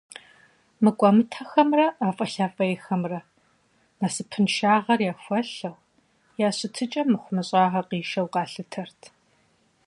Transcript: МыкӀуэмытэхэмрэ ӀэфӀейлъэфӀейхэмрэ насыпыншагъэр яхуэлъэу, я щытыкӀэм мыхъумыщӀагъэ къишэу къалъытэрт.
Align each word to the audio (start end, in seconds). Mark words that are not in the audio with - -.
МыкӀуэмытэхэмрэ 0.83 1.87
ӀэфӀейлъэфӀейхэмрэ 2.03 3.19
насыпыншагъэр 3.99 5.01
яхуэлъэу, 5.11 5.77
я 6.47 6.49
щытыкӀэм 6.57 7.07
мыхъумыщӀагъэ 7.11 7.81
къишэу 7.89 8.27
къалъытэрт. 8.33 9.01